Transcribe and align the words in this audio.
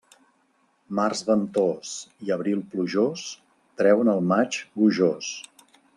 Març 0.99 1.19
ventós 1.27 1.91
i 2.29 2.33
abril 2.37 2.65
plujós 2.71 3.27
treuen 3.83 4.13
el 4.15 4.25
maig 4.33 4.59
gojós. 4.83 5.29